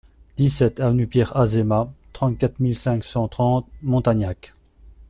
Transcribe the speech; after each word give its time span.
dix-sept 0.35 0.79
avenue 0.79 1.05
Pierre 1.05 1.37
Azéma, 1.37 1.87
trente-quatre 2.11 2.59
mille 2.59 2.75
cinq 2.75 3.03
cent 3.03 3.27
trente 3.27 3.67
Montagnac 3.83 4.51